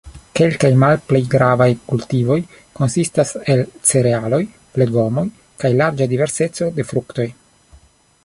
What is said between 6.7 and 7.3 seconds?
de fruktoj.